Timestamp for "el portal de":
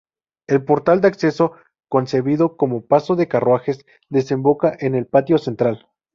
0.47-1.09